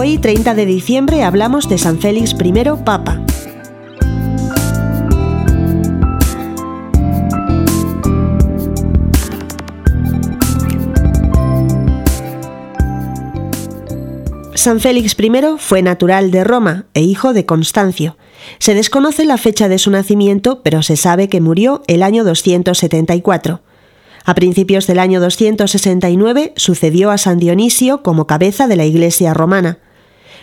30 0.00 0.54
de 0.54 0.64
diciembre 0.64 1.22
hablamos 1.22 1.68
de 1.68 1.76
San 1.76 1.98
Félix 1.98 2.32
I, 2.32 2.52
Papa. 2.86 3.22
San 14.54 14.80
Félix 14.80 15.14
I 15.18 15.30
fue 15.58 15.82
natural 15.82 16.30
de 16.30 16.44
Roma 16.44 16.86
e 16.94 17.02
hijo 17.02 17.34
de 17.34 17.44
Constancio. 17.44 18.16
Se 18.58 18.74
desconoce 18.74 19.26
la 19.26 19.36
fecha 19.36 19.68
de 19.68 19.78
su 19.78 19.90
nacimiento, 19.90 20.62
pero 20.62 20.82
se 20.82 20.96
sabe 20.96 21.28
que 21.28 21.42
murió 21.42 21.82
el 21.88 22.02
año 22.02 22.24
274. 22.24 23.60
A 24.24 24.34
principios 24.34 24.86
del 24.86 24.98
año 24.98 25.20
269 25.20 26.54
sucedió 26.56 27.10
a 27.10 27.18
San 27.18 27.38
Dionisio 27.38 28.02
como 28.02 28.26
cabeza 28.26 28.66
de 28.66 28.76
la 28.76 28.86
Iglesia 28.86 29.34
romana. 29.34 29.78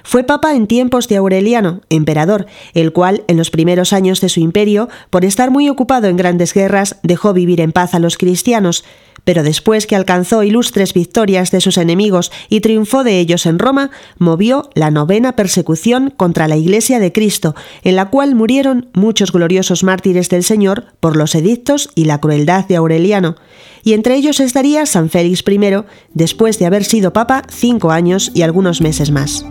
Fue 0.07 0.23
papa 0.23 0.55
en 0.55 0.67
tiempos 0.67 1.09
de 1.09 1.17
Aureliano, 1.17 1.81
emperador, 1.89 2.45
el 2.73 2.93
cual, 2.93 3.25
en 3.27 3.35
los 3.35 3.49
primeros 3.51 3.91
años 3.91 4.21
de 4.21 4.29
su 4.29 4.39
imperio, 4.39 4.87
por 5.09 5.25
estar 5.25 5.51
muy 5.51 5.67
ocupado 5.67 6.07
en 6.07 6.15
grandes 6.15 6.53
guerras, 6.53 6.95
dejó 7.03 7.33
vivir 7.33 7.59
en 7.59 7.73
paz 7.73 7.93
a 7.93 7.99
los 7.99 8.17
cristianos, 8.17 8.85
pero 9.25 9.43
después 9.43 9.85
que 9.85 9.97
alcanzó 9.97 10.43
ilustres 10.43 10.93
victorias 10.93 11.51
de 11.51 11.59
sus 11.59 11.77
enemigos 11.77 12.31
y 12.47 12.61
triunfó 12.61 13.03
de 13.03 13.19
ellos 13.19 13.45
en 13.45 13.59
Roma, 13.59 13.91
movió 14.17 14.69
la 14.75 14.91
novena 14.91 15.35
persecución 15.35 16.09
contra 16.15 16.47
la 16.47 16.55
Iglesia 16.55 16.99
de 16.99 17.11
Cristo, 17.11 17.53
en 17.83 17.97
la 17.97 18.09
cual 18.09 18.33
murieron 18.33 18.87
muchos 18.93 19.33
gloriosos 19.33 19.83
mártires 19.83 20.29
del 20.29 20.45
Señor 20.45 20.85
por 21.01 21.17
los 21.17 21.35
edictos 21.35 21.89
y 21.95 22.05
la 22.05 22.21
crueldad 22.21 22.65
de 22.65 22.77
Aureliano, 22.77 23.35
y 23.83 23.91
entre 23.91 24.15
ellos 24.15 24.39
estaría 24.39 24.85
San 24.85 25.09
Félix 25.09 25.43
I, 25.45 25.83
después 26.13 26.59
de 26.59 26.65
haber 26.65 26.85
sido 26.85 27.11
papa 27.11 27.43
cinco 27.49 27.91
años 27.91 28.31
y 28.33 28.43
algunos 28.43 28.79
meses 28.79 29.11
más. 29.11 29.43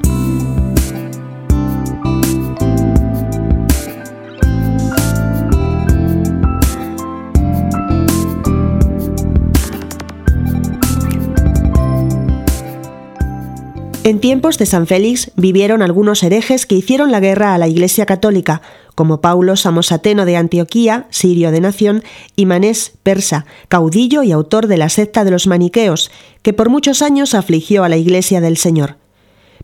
En 14.07 14.21
tiempos 14.21 14.57
de 14.57 14.67
San 14.67 14.87
Félix 14.87 15.33
vivieron 15.35 15.83
algunos 15.83 16.23
herejes 16.23 16.65
que 16.65 16.77
hicieron 16.77 17.11
la 17.11 17.19
guerra 17.19 17.55
a 17.55 17.59
la 17.59 17.67
Iglesia 17.67 18.07
Católica, 18.07 18.63
como 18.95 19.21
Paulo 19.21 19.57
Samosateno 19.57 20.25
de 20.25 20.37
Antioquía, 20.37 21.09
sirio 21.11 21.51
de 21.51 21.61
nación, 21.61 22.05
y 22.37 22.47
Manés 22.47 22.93
persa, 23.03 23.47
caudillo 23.67 24.23
y 24.23 24.31
autor 24.31 24.69
de 24.69 24.77
la 24.77 24.91
secta 24.91 25.25
de 25.25 25.33
los 25.33 25.49
maniqueos, 25.49 26.13
que 26.43 26.53
por 26.53 26.71
muchos 26.71 27.03
años 27.03 27.35
afligió 27.35 27.83
a 27.83 27.89
la 27.89 27.97
Iglesia 27.97 28.41
del 28.41 28.59
Señor. 28.59 28.95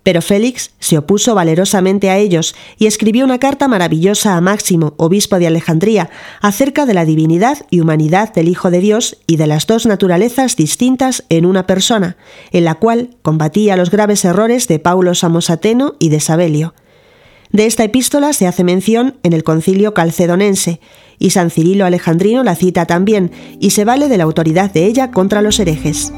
Pero 0.03 0.23
Félix 0.23 0.73
se 0.79 0.98
opuso 0.98 1.35
valerosamente 1.35 2.11
a 2.11 2.19
ellos 2.19 2.55
y 2.79 2.87
escribió 2.87 3.25
una 3.25 3.39
carta 3.39 3.69
maravillosa 3.69 4.37
a 4.37 4.41
Máximo, 4.41 4.95
obispo 4.97 5.39
de 5.39 5.47
Alejandría, 5.47 6.11
acerca 6.41 6.87
de 6.87 6.95
la 6.95 7.05
divinidad 7.05 7.59
y 7.71 7.81
humanidad 7.81 8.33
del 8.33 8.48
Hijo 8.48 8.70
de 8.70 8.81
Dios 8.81 9.19
y 9.27 9.37
de 9.37 9.47
las 9.47 9.67
dos 9.67 9.87
naturalezas 9.87 10.57
distintas 10.57 11.25
en 11.29 11.47
una 11.47 11.67
persona, 11.67 12.17
en 12.51 12.65
la 12.65 12.75
cual 12.75 13.11
combatía 13.23 13.77
los 13.77 13.91
graves 13.91 14.25
errores 14.25 14.67
de 14.69 14.79
Paulo 14.79 15.15
Samosateno 15.15 15.95
y 15.98 16.09
de 16.09 16.20
Sabelio. 16.20 16.75
De 17.53 17.67
esta 17.67 17.85
epístola 17.85 18.33
se 18.33 18.47
hace 18.47 18.65
mención 18.65 19.19
en 19.23 19.35
el 19.35 19.45
concilio 19.45 19.93
calcedonense, 19.93 20.81
y 21.19 21.31
San 21.31 21.51
Cirilo 21.51 21.85
Alejandrino 21.85 22.43
la 22.43 22.57
cita 22.57 22.87
también, 22.87 23.31
y 23.61 23.70
se 23.70 23.85
vale 23.85 24.09
de 24.09 24.17
la 24.17 24.25
autoridad 24.25 24.73
de 24.73 24.87
ella 24.87 25.11
contra 25.11 25.43
los 25.43 25.61
herejes. 25.61 26.13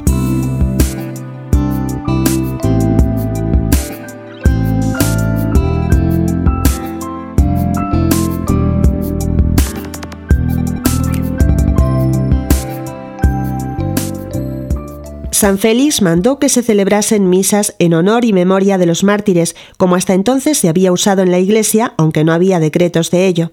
San 15.35 15.59
Félix 15.59 16.01
mandó 16.01 16.39
que 16.39 16.47
se 16.47 16.63
celebrasen 16.63 17.29
misas 17.29 17.75
en 17.77 17.93
honor 17.93 18.23
y 18.23 18.31
memoria 18.31 18.77
de 18.77 18.85
los 18.85 19.03
mártires, 19.03 19.53
como 19.75 19.97
hasta 19.97 20.13
entonces 20.13 20.57
se 20.57 20.69
había 20.69 20.93
usado 20.93 21.23
en 21.23 21.29
la 21.29 21.39
Iglesia, 21.39 21.93
aunque 21.97 22.23
no 22.23 22.31
había 22.31 22.61
decretos 22.61 23.11
de 23.11 23.27
ello. 23.27 23.51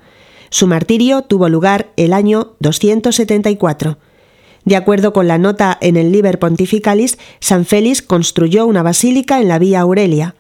Su 0.49 0.69
martirio 0.69 1.23
tuvo 1.23 1.49
lugar 1.49 1.91
el 1.97 2.13
año 2.13 2.53
274. 2.61 3.99
De 4.65 4.77
acuerdo 4.77 5.13
con 5.13 5.27
la 5.27 5.39
nota 5.39 5.77
en 5.81 5.97
el 5.97 6.13
Liber 6.13 6.39
Pontificalis, 6.39 7.19
San 7.41 7.67
Félix 7.67 8.01
construyó 8.01 8.65
una 8.65 8.85
basílica 8.85 9.41
en 9.41 9.49
la 9.49 9.59
Vía 9.59 9.81
Aurelia. 9.81 10.37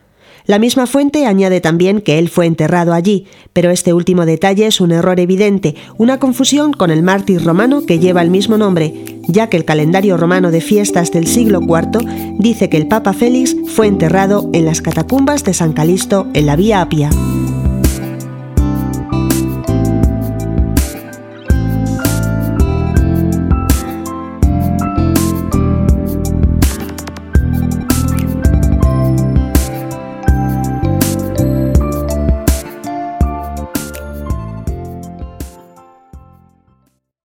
La 0.46 0.58
misma 0.58 0.86
fuente 0.86 1.26
añade 1.26 1.60
también 1.60 2.00
que 2.00 2.18
él 2.18 2.28
fue 2.28 2.46
enterrado 2.46 2.92
allí, 2.92 3.26
pero 3.52 3.70
este 3.70 3.92
último 3.92 4.26
detalle 4.26 4.66
es 4.66 4.80
un 4.80 4.92
error 4.92 5.20
evidente, 5.20 5.76
una 5.98 6.18
confusión 6.18 6.72
con 6.72 6.90
el 6.90 7.02
mártir 7.02 7.44
romano 7.44 7.86
que 7.86 7.98
lleva 7.98 8.22
el 8.22 8.30
mismo 8.30 8.58
nombre, 8.58 8.92
ya 9.28 9.48
que 9.48 9.56
el 9.56 9.64
calendario 9.64 10.16
romano 10.16 10.50
de 10.50 10.60
fiestas 10.60 11.12
del 11.12 11.26
siglo 11.26 11.60
IV 11.60 12.36
dice 12.38 12.68
que 12.68 12.76
el 12.76 12.88
Papa 12.88 13.12
Félix 13.12 13.56
fue 13.66 13.86
enterrado 13.86 14.50
en 14.52 14.64
las 14.64 14.80
catacumbas 14.80 15.44
de 15.44 15.54
San 15.54 15.72
Calisto 15.72 16.26
en 16.34 16.46
la 16.46 16.56
Vía 16.56 16.80
Apia. 16.80 17.10